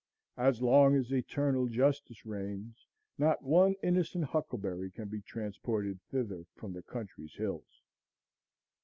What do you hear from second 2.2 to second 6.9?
reigns, not one innocent huckleberry can be transported thither from the